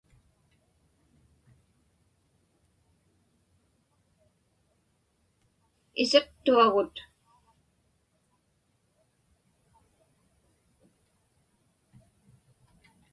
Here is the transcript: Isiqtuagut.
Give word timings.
Isiqtuagut. 6.01 6.95